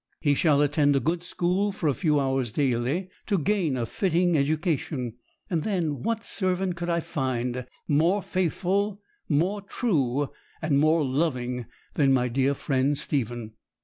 He 0.19 0.33
shall 0.33 0.63
attend 0.63 0.95
a 0.95 0.99
good 0.99 1.21
school 1.21 1.71
for 1.71 1.87
a 1.87 1.93
few 1.93 2.19
hours 2.19 2.51
daily, 2.51 3.09
to 3.27 3.37
gain 3.37 3.77
a 3.77 3.85
fitting 3.85 4.35
education; 4.35 5.13
and 5.47 5.61
then 5.61 6.01
what 6.01 6.23
servant 6.23 6.75
could 6.75 6.89
I 6.89 6.99
find 7.01 7.67
more 7.87 8.23
faithful, 8.23 8.99
more 9.29 9.61
true, 9.61 10.29
and 10.59 10.79
more 10.79 11.05
loving 11.05 11.67
than 11.93 12.11
my 12.13 12.29
dear 12.29 12.55
friend 12.55 12.97
Stephen? 12.97 13.51